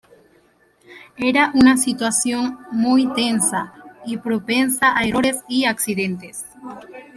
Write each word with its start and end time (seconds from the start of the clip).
Era 1.19 1.51
una 1.53 1.77
situación 1.77 2.57
muy 2.71 3.13
tensa 3.13 3.71
y 4.03 4.17
propensa 4.17 4.97
a 4.97 5.03
errores 5.05 5.37
y 5.47 5.65
accidentes. 5.65 6.43